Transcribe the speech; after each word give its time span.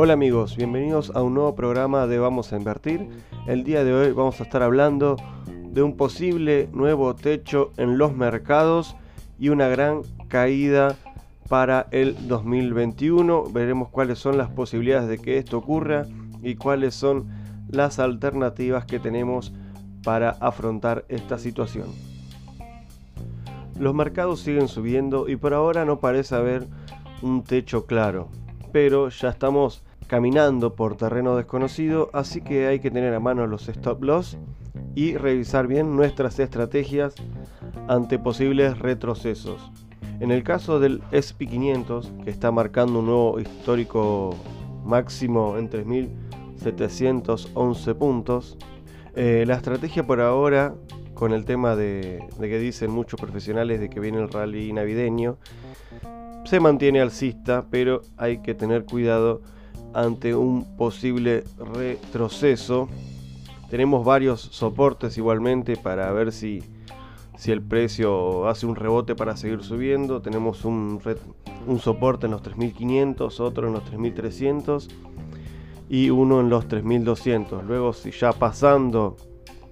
Hola 0.00 0.12
amigos, 0.12 0.56
bienvenidos 0.56 1.10
a 1.14 1.22
un 1.22 1.34
nuevo 1.34 1.56
programa 1.56 2.06
de 2.06 2.20
Vamos 2.20 2.52
a 2.52 2.56
Invertir. 2.56 3.08
El 3.48 3.64
día 3.64 3.82
de 3.82 3.92
hoy 3.92 4.12
vamos 4.12 4.40
a 4.40 4.44
estar 4.44 4.62
hablando 4.62 5.16
de 5.46 5.82
un 5.82 5.96
posible 5.96 6.68
nuevo 6.72 7.16
techo 7.16 7.72
en 7.78 7.98
los 7.98 8.14
mercados 8.14 8.94
y 9.40 9.48
una 9.48 9.66
gran 9.66 10.02
caída 10.28 10.94
para 11.48 11.88
el 11.90 12.28
2021. 12.28 13.50
Veremos 13.50 13.88
cuáles 13.88 14.20
son 14.20 14.38
las 14.38 14.50
posibilidades 14.50 15.08
de 15.08 15.18
que 15.18 15.36
esto 15.36 15.58
ocurra 15.58 16.06
y 16.42 16.54
cuáles 16.54 16.94
son 16.94 17.28
las 17.68 17.98
alternativas 17.98 18.84
que 18.84 19.00
tenemos 19.00 19.52
para 20.04 20.30
afrontar 20.30 21.04
esta 21.08 21.38
situación. 21.38 22.07
Los 23.78 23.94
mercados 23.94 24.40
siguen 24.40 24.66
subiendo 24.66 25.28
y 25.28 25.36
por 25.36 25.54
ahora 25.54 25.84
no 25.84 26.00
parece 26.00 26.34
haber 26.34 26.66
un 27.22 27.44
techo 27.44 27.86
claro, 27.86 28.28
pero 28.72 29.08
ya 29.08 29.28
estamos 29.28 29.84
caminando 30.08 30.74
por 30.74 30.96
terreno 30.96 31.36
desconocido, 31.36 32.10
así 32.12 32.40
que 32.40 32.66
hay 32.66 32.80
que 32.80 32.90
tener 32.90 33.14
a 33.14 33.20
mano 33.20 33.46
los 33.46 33.68
stop 33.68 34.02
loss 34.02 34.36
y 34.96 35.16
revisar 35.16 35.68
bien 35.68 35.94
nuestras 35.94 36.40
estrategias 36.40 37.14
ante 37.86 38.18
posibles 38.18 38.76
retrocesos. 38.78 39.70
En 40.18 40.32
el 40.32 40.42
caso 40.42 40.80
del 40.80 41.00
SP500, 41.12 42.24
que 42.24 42.30
está 42.30 42.50
marcando 42.50 42.98
un 42.98 43.06
nuevo 43.06 43.38
histórico 43.38 44.34
máximo 44.84 45.56
en 45.56 45.70
3.711 45.70 47.94
puntos, 47.94 48.58
eh, 49.14 49.44
la 49.46 49.54
estrategia 49.54 50.04
por 50.04 50.20
ahora, 50.20 50.74
con 51.18 51.32
el 51.32 51.44
tema 51.44 51.74
de, 51.74 52.24
de 52.38 52.48
que 52.48 52.58
dicen 52.60 52.92
muchos 52.92 53.20
profesionales 53.20 53.80
de 53.80 53.90
que 53.90 53.98
viene 53.98 54.18
el 54.18 54.30
rally 54.30 54.72
navideño, 54.72 55.36
se 56.44 56.60
mantiene 56.60 57.00
alcista, 57.00 57.66
pero 57.68 58.02
hay 58.16 58.38
que 58.38 58.54
tener 58.54 58.84
cuidado 58.84 59.42
ante 59.94 60.36
un 60.36 60.76
posible 60.76 61.42
retroceso. 61.74 62.88
Tenemos 63.68 64.04
varios 64.04 64.40
soportes 64.40 65.18
igualmente 65.18 65.76
para 65.76 66.12
ver 66.12 66.30
si, 66.30 66.62
si 67.36 67.50
el 67.50 67.62
precio 67.62 68.46
hace 68.48 68.66
un 68.66 68.76
rebote 68.76 69.16
para 69.16 69.36
seguir 69.36 69.64
subiendo. 69.64 70.22
Tenemos 70.22 70.64
un, 70.64 71.00
un 71.66 71.78
soporte 71.80 72.26
en 72.26 72.32
los 72.32 72.42
3500, 72.42 73.40
otro 73.40 73.66
en 73.66 73.72
los 73.72 73.84
3300 73.86 74.88
y 75.88 76.10
uno 76.10 76.40
en 76.40 76.48
los 76.48 76.68
3200. 76.68 77.64
Luego 77.64 77.92
si 77.92 78.12
ya 78.12 78.32
pasando, 78.32 79.16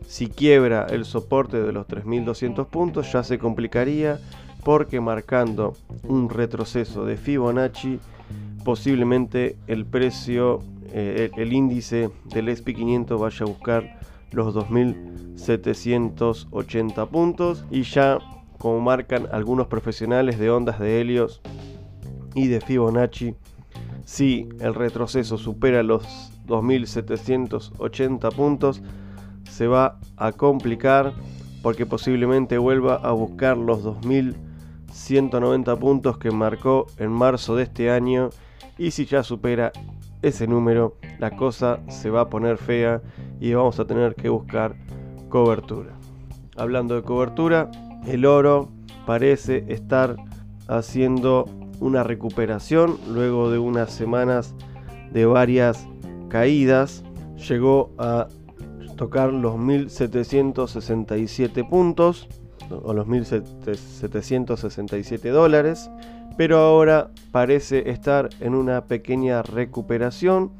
si 0.07 0.29
quiebra 0.29 0.87
el 0.89 1.05
soporte 1.05 1.63
de 1.63 1.73
los 1.73 1.87
3200 1.87 2.67
puntos, 2.69 3.13
ya 3.13 3.23
se 3.23 3.39
complicaría 3.39 4.19
porque 4.65 5.01
marcando 5.01 5.75
un 6.05 6.29
retroceso 6.29 7.05
de 7.05 7.17
Fibonacci 7.17 8.01
posiblemente 8.67 9.57
el 9.69 9.87
precio, 9.87 10.61
eh, 10.93 11.31
el, 11.37 11.53
índice 11.53 12.11
del 12.25 12.49
SP500 12.49 13.21
vaya 13.21 13.45
a 13.45 13.49
buscar 13.49 14.01
los 14.33 14.53
2780 14.55 17.07
puntos 17.07 17.65
y 17.71 17.83
ya 17.83 18.19
como 18.59 18.81
marcan 18.81 19.29
algunos 19.31 19.69
profesionales 19.69 20.41
de 20.41 20.51
ondas 20.51 20.81
de 20.81 21.01
Helios 21.01 21.43
y 22.35 22.49
de 22.49 22.61
Fibonacci, 22.61 23.37
si 24.05 24.49
el 24.59 24.75
retroceso 24.75 25.39
supera 25.39 25.85
los 25.85 26.33
2780 26.47 28.31
puntos, 28.31 28.83
se 29.57 29.67
va 29.69 29.99
a 30.19 30.33
complicar 30.33 31.15
porque 31.63 31.87
posiblemente 31.87 32.59
vuelva 32.59 32.97
a 32.97 33.13
buscar 33.13 33.57
los 33.57 33.83
2190 33.83 35.77
puntos 35.77 36.19
que 36.19 36.31
marcó 36.31 36.85
en 36.99 37.11
marzo 37.11 37.57
de 37.57 37.63
este 37.63 37.91
año 37.91 38.29
y 38.77 38.91
si 38.91 39.07
ya 39.07 39.23
supera 39.23 39.73
ese 40.21 40.47
número, 40.47 40.99
la 41.19 41.31
cosa 41.31 41.81
se 41.89 42.11
va 42.11 42.21
a 42.21 42.29
poner 42.29 42.59
fea 42.59 43.01
y 43.41 43.55
vamos 43.55 43.81
a 43.81 43.87
tener 43.87 44.15
que 44.15 44.29
buscar 44.29 44.77
cobertura. 45.31 45.95
Hablando 46.59 46.95
de 46.95 47.03
cobertura, 47.03 47.71
el 48.07 48.27
oro 48.27 48.69
parece 49.07 49.65
estar 49.69 50.17
haciendo 50.69 51.47
una 51.81 52.03
recuperación 52.03 52.99
luego 53.09 53.51
de 53.51 53.57
unas 53.57 53.91
semanas 53.91 54.55
de 55.13 55.25
varias 55.25 55.89
caídas. 56.29 57.03
Llegó 57.49 57.95
a 57.97 58.29
tocar 58.97 59.33
los 59.33 59.57
1767 59.59 61.65
puntos 61.65 62.29
o 62.71 62.93
los 62.93 63.07
1767 63.07 65.29
dólares 65.29 65.89
pero 66.37 66.59
ahora 66.59 67.11
parece 67.33 67.91
estar 67.91 68.29
en 68.41 68.55
una 68.55 68.85
pequeña 68.85 69.43
recuperación. 69.43 70.51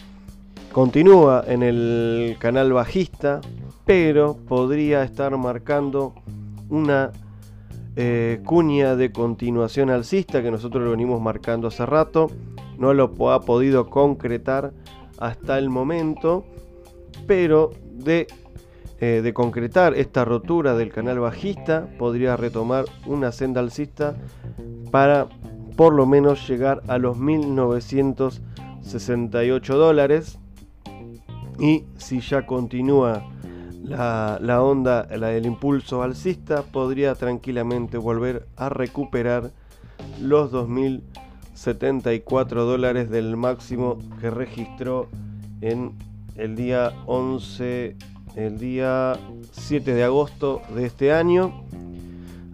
Continúa 0.73 1.45
en 1.47 1.63
el 1.63 2.37
canal 2.39 2.73
bajista, 2.73 3.41
pero 3.85 4.37
podría 4.37 5.03
estar 5.03 5.37
marcando 5.37 6.15
una 6.69 7.13
eh, 7.95 8.41
cuña 8.45 8.97
de 8.97 9.13
continuación 9.13 9.91
alcista 9.91 10.43
que 10.43 10.51
nosotros 10.51 10.83
lo 10.83 10.91
venimos 10.91 11.21
marcando 11.21 11.69
hace 11.69 11.85
rato. 11.85 12.31
No 12.79 12.93
lo 12.93 13.31
ha 13.31 13.41
podido 13.41 13.89
concretar 13.89 14.73
hasta 15.19 15.59
el 15.59 15.71
momento, 15.71 16.45
pero 17.27 17.71
de, 18.07 18.27
eh, 19.01 19.21
de 19.23 19.35
concretar 19.35 19.93
esta 19.95 20.25
rotura 20.25 20.75
del 20.75 20.91
canal 20.91 21.19
bajista 21.19 21.87
podría 21.99 22.39
retomar 22.39 22.87
una 23.05 23.33
senda 23.33 23.61
alcista 23.61 24.17
para 24.91 25.29
por 25.77 25.93
lo 25.93 26.07
menos 26.07 26.49
llegar 26.49 26.83
a 26.89 26.97
los 26.97 27.19
1968 27.19 29.77
dólares. 29.77 30.39
Y 31.59 31.85
si 31.99 32.21
ya 32.21 32.47
continúa 32.47 33.29
la, 33.83 34.39
la 34.41 34.63
onda, 34.63 35.07
la 35.17 35.29
del 35.29 35.45
impulso 35.47 36.03
alcista, 36.03 36.63
podría 36.63 37.15
tranquilamente 37.15 37.99
volver 37.99 38.49
a 38.57 38.71
recuperar 38.71 39.53
los 40.21 40.51
2074 40.51 42.65
dólares 42.65 43.09
del 43.11 43.37
máximo 43.37 43.99
que 44.21 44.31
registró 44.31 45.09
en 45.61 45.93
el 46.37 46.57
día 46.57 46.93
11, 47.07 47.97
el 48.37 48.59
día 48.59 49.19
7 49.53 49.95
de 49.95 50.05
agosto 50.05 50.63
de 50.75 50.87
este 50.87 51.13
año. 51.13 51.65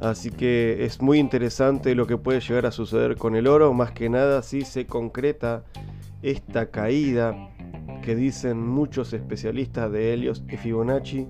Así 0.01 0.31
que 0.31 0.85
es 0.85 1.01
muy 1.01 1.19
interesante 1.19 1.95
lo 1.95 2.07
que 2.07 2.17
puede 2.17 2.41
llegar 2.41 2.67
a 2.67 2.73
suceder 2.73 3.17
con 3.17 3.37
el 3.37 3.47
oro, 3.47 3.73
más 3.73 3.93
que 3.93 4.09
nada 4.09 4.43
si 4.43 4.63
se 4.63 4.87
concreta 4.87 5.65
esta 6.23 6.71
caída 6.71 7.35
que 8.03 8.17
dicen 8.17 8.61
muchos 8.67 9.13
especialistas 9.13 9.91
de 9.93 10.13
Helios 10.13 10.43
y 10.51 10.57
Fibonacci 10.57 11.27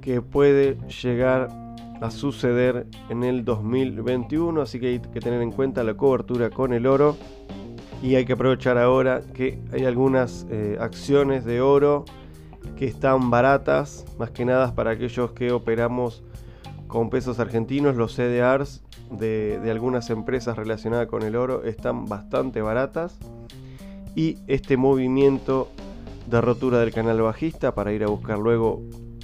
que 0.00 0.22
puede 0.22 0.78
llegar 1.02 1.48
a 2.00 2.10
suceder 2.10 2.86
en 3.08 3.24
el 3.24 3.44
2021, 3.44 4.60
así 4.60 4.78
que 4.78 4.86
hay 4.88 5.00
que 5.00 5.20
tener 5.20 5.42
en 5.42 5.50
cuenta 5.50 5.82
la 5.82 5.94
cobertura 5.94 6.50
con 6.50 6.72
el 6.72 6.86
oro 6.86 7.16
y 8.02 8.14
hay 8.14 8.24
que 8.24 8.34
aprovechar 8.34 8.78
ahora 8.78 9.22
que 9.34 9.58
hay 9.72 9.84
algunas 9.84 10.46
eh, 10.50 10.76
acciones 10.80 11.44
de 11.44 11.60
oro 11.60 12.04
que 12.76 12.86
están 12.86 13.30
baratas, 13.30 14.04
más 14.18 14.30
que 14.30 14.44
nada 14.44 14.74
para 14.74 14.90
aquellos 14.92 15.32
que 15.32 15.52
operamos 15.52 16.22
con 16.86 17.10
pesos 17.10 17.40
argentinos, 17.40 17.96
los 17.96 18.14
CDRs 18.14 18.82
de, 19.10 19.60
algunas 19.70 20.10
empresas 20.10 20.56
relacionadas 20.56 21.06
con 21.06 21.22
el 21.22 21.36
oro 21.36 21.64
están 21.64 22.06
bastante 22.06 22.60
baratas. 22.60 23.18
Y 24.14 24.38
este 24.46 24.76
movimiento 24.76 25.68
de 26.26 26.40
rotura 26.40 26.78
del 26.78 26.92
canal 26.92 27.20
bajista 27.20 27.74
para 27.74 27.92
ir 27.92 28.02
a 28.02 28.08
buscar 28.08 28.38
luego 28.38 28.82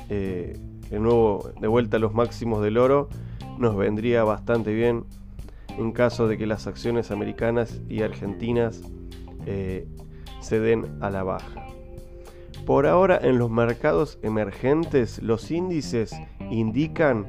eh, 0.09 0.59
el 0.91 1.03
nuevo 1.03 1.51
de 1.61 1.67
vuelta 1.67 1.99
los 1.99 2.13
máximos 2.13 2.63
del 2.63 2.77
oro 2.77 3.09
nos 3.59 3.77
vendría 3.77 4.25
bastante 4.25 4.73
bien 4.75 5.05
en 5.79 5.93
caso 5.93 6.29
de 6.29 6.39
que 6.39 6.47
las 6.47 6.67
acciones 6.67 7.11
americanas 7.11 7.81
y 7.89 8.03
argentinas 8.03 8.83
eh, 9.47 9.87
se 10.41 10.61
den 10.61 10.99
a 11.01 11.11
la 11.11 11.23
baja. 11.23 11.67
Por 12.67 12.87
ahora 12.87 13.19
en 13.21 13.39
los 13.39 13.51
mercados 13.51 14.19
emergentes 14.23 15.21
los 15.23 15.51
índices 15.51 16.15
indican 16.51 17.27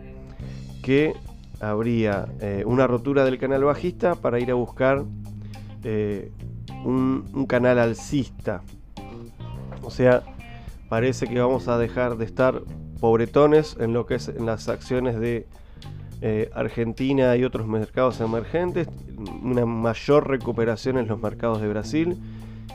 que 0.84 1.14
habría 1.60 2.28
eh, 2.40 2.64
una 2.66 2.88
rotura 2.88 3.24
del 3.26 3.40
canal 3.40 3.64
bajista 3.64 4.16
para 4.16 4.40
ir 4.40 4.52
a 4.52 4.54
buscar 4.54 5.06
eh, 5.84 6.32
un, 6.84 7.46
canal 7.48 7.80
alcista. 7.80 8.62
O 9.82 9.90
sea, 9.90 10.24
parece 10.90 11.28
que 11.28 11.40
vamos 11.40 11.68
a 11.68 11.78
dejar 11.78 12.18
de 12.18 12.26
estar 12.26 12.62
pobretones 13.00 13.76
en 13.80 13.94
lo 13.94 14.06
que 14.06 14.16
es 14.16 14.28
en 14.28 14.46
las 14.46 14.70
acciones 14.70 15.20
de 15.20 15.48
eh, 16.26 16.50
Argentina 16.54 17.36
y 17.36 17.44
otros 17.44 17.68
mercados 17.68 18.22
emergentes, 18.22 18.88
una 19.44 19.66
mayor 19.66 20.30
recuperación 20.30 20.98
en 20.98 21.10
los 21.10 21.20
mercados 21.20 21.62
de 21.62 21.68
Brasil, 21.68 22.18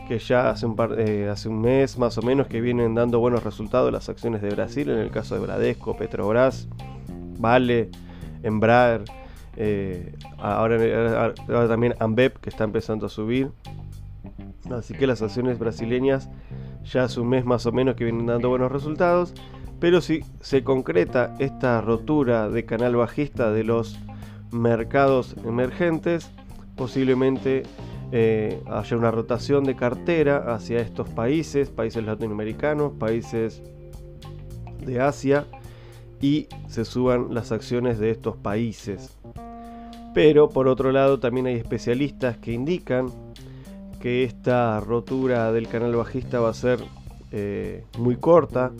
que 0.06 0.18
ya 0.18 0.50
hace 0.50 0.66
un, 0.66 0.78
hace 1.30 1.48
un 1.48 1.60
mes 1.62 1.96
más 1.96 2.18
o 2.18 2.22
menos 2.22 2.46
que 2.46 2.60
vienen 2.60 2.94
dando 2.94 3.20
buenos 3.20 3.42
resultados 3.44 3.90
las 3.90 4.10
acciones 4.10 4.42
de 4.42 4.50
Brasil, 4.50 4.90
en 4.90 4.98
el 4.98 5.10
caso 5.10 5.34
de 5.34 5.40
Bradesco, 5.40 5.96
Petrobras, 5.96 6.68
Vale, 7.38 7.88
Embraer, 8.42 9.04
Eh, 9.60 10.14
ahora, 10.38 10.78
también 11.66 11.94
Ambep 11.98 12.36
que 12.38 12.48
está 12.50 12.62
empezando 12.64 13.06
a 13.06 13.08
subir. 13.08 13.50
Así 14.70 14.94
que 14.94 15.06
las 15.06 15.20
acciones 15.20 15.58
brasileñas 15.58 16.28
ya 16.84 17.04
hace 17.04 17.18
un 17.18 17.28
mes 17.28 17.44
más 17.44 17.66
o 17.66 17.72
menos 17.72 17.96
que 17.96 18.04
vienen 18.04 18.26
dando 18.26 18.50
buenos 18.50 18.70
resultados. 18.70 19.34
Pero 19.80 20.00
si 20.00 20.24
se 20.40 20.64
concreta 20.64 21.34
esta 21.38 21.80
rotura 21.80 22.48
de 22.48 22.64
canal 22.64 22.96
bajista 22.96 23.52
de 23.52 23.64
los 23.64 23.98
mercados 24.50 25.36
emergentes, 25.44 26.30
posiblemente 26.74 27.62
eh, 28.10 28.60
haya 28.66 28.96
una 28.96 29.10
rotación 29.10 29.64
de 29.64 29.76
cartera 29.76 30.54
hacia 30.54 30.80
estos 30.80 31.08
países, 31.10 31.70
países 31.70 32.04
latinoamericanos, 32.04 32.92
países 32.94 33.62
de 34.84 35.00
Asia, 35.00 35.46
y 36.20 36.48
se 36.68 36.84
suban 36.84 37.32
las 37.32 37.52
acciones 37.52 38.00
de 38.00 38.10
estos 38.10 38.36
países. 38.36 39.16
Pero 40.12 40.48
por 40.48 40.66
otro 40.66 40.90
lado 40.90 41.20
también 41.20 41.46
hay 41.46 41.54
especialistas 41.54 42.36
que 42.38 42.52
indican 42.52 43.06
que 44.00 44.24
esta 44.24 44.80
rotura 44.80 45.52
del 45.52 45.68
canal 45.68 45.94
bajista 45.94 46.40
va 46.40 46.50
a 46.50 46.54
ser 46.54 46.80
eh, 47.30 47.84
muy 47.98 48.16
corta 48.16 48.72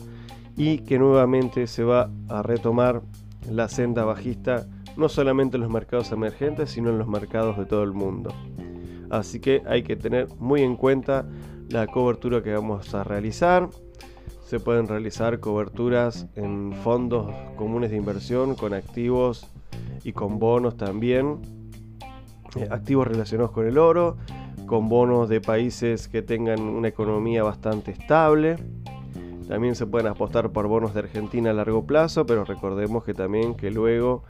y 0.59 0.79
que 0.79 0.99
nuevamente 0.99 1.67
se 1.67 1.85
va 1.85 2.11
a 2.27 2.43
retomar 2.43 3.01
la 3.49 3.69
senda 3.69 4.03
bajista 4.03 4.67
no 4.97 5.07
solamente 5.07 5.55
en 5.55 5.61
los 5.63 5.71
mercados 5.71 6.11
emergentes 6.11 6.69
sino 6.69 6.89
en 6.89 6.99
los 6.99 7.07
mercados 7.07 7.57
de 7.57 7.65
todo 7.65 7.81
el 7.81 7.93
mundo. 7.93 8.31
Así 9.09 9.39
que 9.39 9.63
hay 9.65 9.83
que 9.83 9.95
tener 9.95 10.27
muy 10.37 10.61
en 10.61 10.75
cuenta 10.75 11.25
la 11.69 11.87
cobertura 11.87 12.43
que 12.43 12.53
vamos 12.53 12.93
a 12.93 13.05
realizar. 13.05 13.69
Se 14.45 14.59
pueden 14.59 14.87
realizar 14.87 15.39
coberturas 15.39 16.27
en 16.35 16.73
fondos 16.83 17.33
comunes 17.55 17.89
de 17.91 17.95
inversión 17.95 18.55
con 18.55 18.73
activos 18.73 19.47
y 20.03 20.11
con 20.11 20.39
bonos 20.39 20.75
también. 20.75 21.39
Eh, 22.57 22.67
activos 22.69 23.07
relacionados 23.07 23.51
con 23.51 23.65
el 23.65 23.77
oro, 23.77 24.17
con 24.65 24.89
bonos 24.89 25.29
de 25.29 25.39
países 25.39 26.09
que 26.09 26.21
tengan 26.21 26.59
una 26.59 26.89
economía 26.89 27.43
bastante 27.43 27.91
estable. 27.91 28.57
También 29.49 29.73
se 29.73 29.87
pueden 29.87 30.05
apostar 30.05 30.51
por 30.51 30.67
bonos 30.67 30.93
de 30.93 30.99
Argentina 30.99 31.49
a 31.49 31.53
largo 31.53 31.83
plazo, 31.83 32.27
pero 32.27 32.45
recordemos 32.45 33.03
que 33.03 33.15
también 33.15 33.55
que 33.55 33.71
luego 33.71 34.23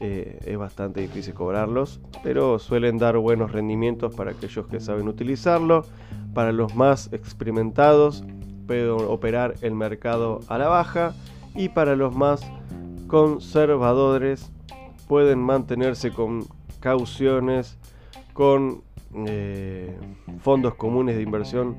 eh, 0.00 0.38
es 0.44 0.58
bastante 0.58 1.00
difícil 1.00 1.32
cobrarlos, 1.32 1.98
pero 2.22 2.58
suelen 2.58 2.98
dar 2.98 3.16
buenos 3.16 3.52
rendimientos 3.52 4.14
para 4.14 4.32
aquellos 4.32 4.66
que 4.66 4.78
saben 4.80 5.08
utilizarlo. 5.08 5.86
Para 6.34 6.52
los 6.52 6.76
más 6.76 7.10
experimentados 7.14 8.22
pueden 8.66 8.90
operar 8.90 9.54
el 9.62 9.74
mercado 9.74 10.40
a 10.46 10.58
la 10.58 10.68
baja 10.68 11.14
y 11.54 11.70
para 11.70 11.96
los 11.96 12.14
más 12.14 12.42
conservadores 13.06 14.52
pueden 15.08 15.38
mantenerse 15.38 16.12
con 16.12 16.44
cauciones, 16.80 17.78
con 18.34 18.82
eh, 19.26 19.96
fondos 20.42 20.74
comunes 20.74 21.16
de 21.16 21.22
inversión 21.22 21.78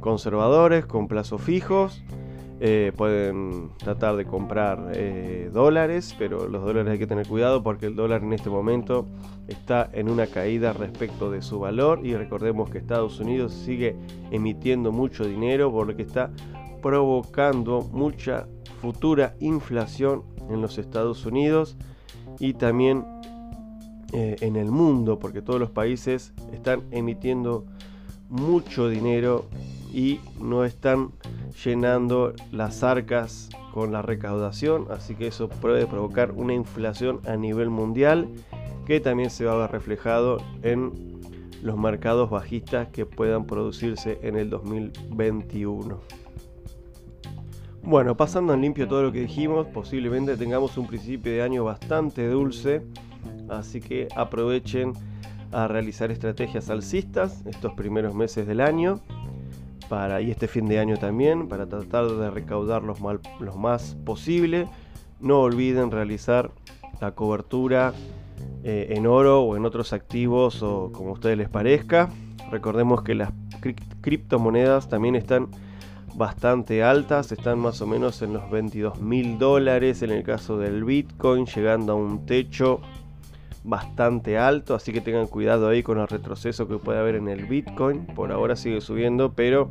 conservadores, 0.00 0.84
con 0.84 1.08
plazos 1.08 1.40
fijos 1.40 2.02
eh, 2.60 2.92
pueden 2.96 3.70
tratar 3.78 4.16
de 4.16 4.24
comprar 4.24 4.92
eh, 4.94 5.50
dólares, 5.52 6.14
pero 6.18 6.48
los 6.48 6.64
dólares 6.64 6.92
hay 6.92 6.98
que 6.98 7.06
tener 7.06 7.26
cuidado 7.26 7.62
porque 7.62 7.86
el 7.86 7.96
dólar 7.96 8.22
en 8.22 8.32
este 8.32 8.48
momento 8.48 9.06
está 9.48 9.90
en 9.92 10.08
una 10.08 10.26
caída 10.28 10.72
respecto 10.72 11.30
de 11.30 11.42
su 11.42 11.58
valor 11.58 12.06
y 12.06 12.14
recordemos 12.14 12.70
que 12.70 12.78
Estados 12.78 13.18
Unidos 13.18 13.52
sigue 13.52 13.96
emitiendo 14.30 14.92
mucho 14.92 15.24
dinero 15.24 15.72
por 15.72 15.88
lo 15.88 15.96
que 15.96 16.02
está 16.02 16.30
provocando 16.80 17.82
mucha 17.92 18.46
futura 18.80 19.34
inflación 19.40 20.22
en 20.48 20.62
los 20.62 20.78
Estados 20.78 21.26
Unidos 21.26 21.76
y 22.38 22.54
también 22.54 23.04
eh, 24.12 24.36
en 24.42 24.54
el 24.54 24.70
mundo 24.70 25.18
porque 25.18 25.42
todos 25.42 25.58
los 25.58 25.70
países 25.70 26.32
están 26.52 26.82
emitiendo 26.92 27.66
mucho 28.28 28.88
dinero 28.88 29.46
y 29.92 30.20
no 30.40 30.64
están 30.64 31.10
llenando 31.62 32.32
las 32.50 32.82
arcas 32.82 33.48
con 33.72 33.92
la 33.92 34.02
recaudación, 34.02 34.86
así 34.90 35.14
que 35.14 35.26
eso 35.26 35.48
puede 35.48 35.86
provocar 35.86 36.32
una 36.32 36.54
inflación 36.54 37.20
a 37.26 37.36
nivel 37.36 37.70
mundial 37.70 38.28
que 38.86 39.00
también 39.00 39.30
se 39.30 39.44
va 39.44 39.54
a 39.54 39.56
ver 39.56 39.72
reflejado 39.72 40.38
en 40.62 41.20
los 41.62 41.78
mercados 41.78 42.30
bajistas 42.30 42.88
que 42.88 43.06
puedan 43.06 43.46
producirse 43.46 44.18
en 44.22 44.36
el 44.36 44.50
2021. 44.50 46.00
Bueno, 47.82 48.16
pasando 48.16 48.54
en 48.54 48.62
limpio 48.62 48.88
todo 48.88 49.02
lo 49.02 49.12
que 49.12 49.20
dijimos, 49.20 49.66
posiblemente 49.66 50.36
tengamos 50.36 50.76
un 50.78 50.86
principio 50.86 51.32
de 51.32 51.42
año 51.42 51.64
bastante 51.64 52.28
dulce, 52.28 52.82
así 53.48 53.80
que 53.80 54.08
aprovechen 54.14 54.92
a 55.52 55.68
realizar 55.68 56.10
estrategias 56.10 56.70
alcistas 56.70 57.44
estos 57.46 57.72
primeros 57.74 58.14
meses 58.14 58.46
del 58.46 58.60
año 58.60 59.00
y 60.20 60.30
este 60.30 60.48
fin 60.48 60.66
de 60.66 60.78
año 60.78 60.96
también, 60.96 61.48
para 61.48 61.66
tratar 61.66 62.06
de 62.06 62.30
recaudar 62.30 62.82
los, 62.82 63.00
más 63.56 63.96
posible. 64.04 64.68
No 65.20 65.40
olviden 65.40 65.90
realizar 65.90 66.50
la 67.00 67.12
cobertura 67.12 67.92
eh, 68.64 68.94
en 68.96 69.06
oro 69.06 69.42
o 69.42 69.56
en 69.56 69.64
otros 69.64 69.92
activos 69.92 70.62
o 70.62 70.90
como 70.92 71.10
a 71.10 71.12
ustedes 71.12 71.38
les 71.38 71.48
parezca. 71.48 72.10
Recordemos 72.50 73.02
que 73.02 73.14
las 73.14 73.30
criptomonedas 74.00 74.88
también 74.88 75.14
están 75.14 75.48
bastante 76.14 76.82
altas, 76.82 77.32
están 77.32 77.58
más 77.58 77.80
o 77.80 77.86
menos 77.86 78.22
en 78.22 78.32
los 78.32 78.50
22 78.50 79.00
mil 79.00 79.38
dólares 79.38 80.02
en 80.02 80.10
el 80.10 80.22
caso 80.22 80.58
del 80.58 80.84
Bitcoin, 80.84 81.46
llegando 81.46 81.92
a 81.92 81.96
un 81.96 82.26
techo 82.26 82.80
bastante 83.64 84.38
alto, 84.38 84.74
así 84.74 84.92
que 84.92 85.00
tengan 85.00 85.26
cuidado 85.26 85.68
ahí 85.68 85.82
con 85.82 85.98
el 85.98 86.06
retroceso 86.06 86.68
que 86.68 86.76
puede 86.76 86.98
haber 87.00 87.16
en 87.16 87.28
el 87.28 87.46
Bitcoin. 87.46 88.06
Por 88.06 88.30
ahora 88.30 88.54
sigue 88.56 88.80
subiendo, 88.80 89.32
pero 89.32 89.70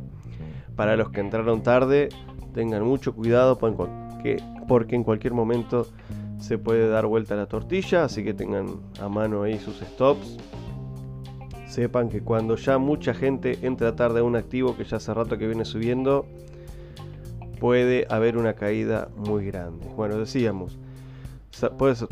para 0.76 0.96
los 0.96 1.10
que 1.10 1.20
entraron 1.20 1.62
tarde, 1.62 2.08
tengan 2.52 2.84
mucho 2.84 3.14
cuidado 3.14 3.56
porque, 3.58 4.38
en 4.90 5.04
cualquier 5.04 5.32
momento 5.32 5.86
se 6.38 6.58
puede 6.58 6.88
dar 6.88 7.06
vuelta 7.06 7.36
la 7.36 7.46
tortilla, 7.46 8.04
así 8.04 8.24
que 8.24 8.34
tengan 8.34 8.66
a 9.00 9.08
mano 9.08 9.44
ahí 9.44 9.58
sus 9.58 9.78
stops. 9.78 10.36
Sepan 11.66 12.08
que 12.08 12.20
cuando 12.20 12.56
ya 12.56 12.78
mucha 12.78 13.14
gente 13.14 13.58
entra 13.62 13.96
tarde 13.96 14.20
a 14.20 14.24
un 14.24 14.36
activo 14.36 14.76
que 14.76 14.84
ya 14.84 14.96
hace 14.96 15.14
rato 15.14 15.38
que 15.38 15.46
viene 15.46 15.64
subiendo, 15.64 16.26
puede 17.60 18.06
haber 18.10 18.36
una 18.36 18.54
caída 18.54 19.08
muy 19.16 19.46
grande. 19.46 19.86
Bueno, 19.96 20.18
decíamos, 20.18 20.78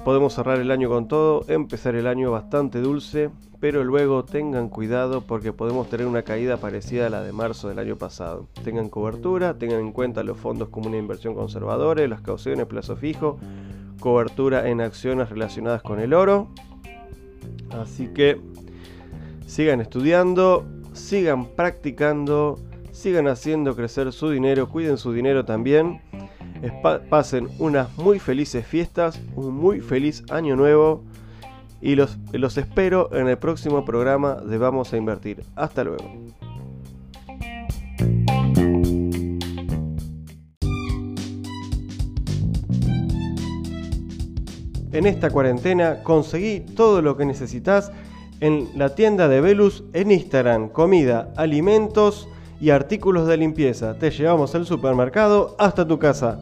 podemos 0.04 0.34
cerrar 0.34 0.58
el 0.60 0.70
año 0.70 0.88
con 0.88 1.08
todo, 1.08 1.44
empezar 1.48 1.94
el 1.94 2.06
año 2.06 2.30
bastante 2.30 2.80
dulce, 2.80 3.30
pero 3.60 3.84
luego 3.84 4.24
tengan 4.24 4.68
cuidado 4.68 5.22
porque 5.22 5.52
podemos 5.52 5.88
tener 5.88 6.06
una 6.06 6.22
caída 6.22 6.56
parecida 6.56 7.06
a 7.06 7.10
la 7.10 7.22
de 7.22 7.32
marzo 7.32 7.68
del 7.68 7.78
año 7.78 7.96
pasado. 7.96 8.46
Tengan 8.64 8.88
cobertura, 8.88 9.54
tengan 9.58 9.80
en 9.80 9.92
cuenta 9.92 10.22
los 10.22 10.38
fondos 10.38 10.68
comunes 10.68 10.94
de 10.94 10.98
inversión 10.98 11.34
conservadores, 11.34 12.08
las 12.08 12.20
cauciones 12.20 12.66
plazo 12.66 12.96
fijo, 12.96 13.38
cobertura 14.00 14.68
en 14.68 14.80
acciones 14.80 15.28
relacionadas 15.28 15.82
con 15.82 16.00
el 16.00 16.12
oro. 16.12 16.48
Así 17.70 18.08
que 18.08 18.40
sigan 19.46 19.80
estudiando, 19.80 20.64
sigan 20.92 21.46
practicando, 21.46 22.58
sigan 22.90 23.28
haciendo 23.28 23.76
crecer 23.76 24.12
su 24.12 24.30
dinero, 24.30 24.68
cuiden 24.68 24.98
su 24.98 25.12
dinero 25.12 25.44
también 25.44 26.00
pasen 27.08 27.48
unas 27.58 27.96
muy 27.98 28.18
felices 28.18 28.66
fiestas, 28.66 29.20
un 29.34 29.54
muy 29.54 29.80
feliz 29.80 30.22
año 30.30 30.56
nuevo 30.56 31.02
y 31.80 31.96
los, 31.96 32.16
los 32.32 32.56
espero 32.56 33.12
en 33.12 33.28
el 33.28 33.38
próximo 33.38 33.84
programa 33.84 34.36
de 34.36 34.56
Vamos 34.56 34.92
a 34.92 34.96
Invertir. 34.96 35.42
Hasta 35.56 35.82
luego. 35.82 36.04
En 44.92 45.06
esta 45.06 45.30
cuarentena 45.30 46.02
conseguí 46.02 46.60
todo 46.60 47.00
lo 47.00 47.16
que 47.16 47.24
necesitas 47.24 47.90
en 48.40 48.68
la 48.76 48.94
tienda 48.94 49.26
de 49.26 49.40
Velus 49.40 49.84
en 49.94 50.12
Instagram, 50.12 50.68
comida, 50.68 51.32
alimentos 51.36 52.28
y 52.60 52.70
artículos 52.70 53.26
de 53.26 53.38
limpieza. 53.38 53.98
Te 53.98 54.10
llevamos 54.10 54.54
al 54.54 54.66
supermercado 54.66 55.56
hasta 55.58 55.88
tu 55.88 55.98
casa. 55.98 56.38